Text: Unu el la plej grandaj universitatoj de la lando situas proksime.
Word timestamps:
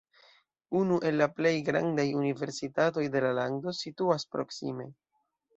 Unu 0.79 0.95
el 1.09 1.19
la 1.21 1.27
plej 1.41 1.51
grandaj 1.67 2.07
universitatoj 2.21 3.07
de 3.17 3.23
la 3.27 3.35
lando 3.41 3.77
situas 3.85 4.29
proksime. 4.37 4.93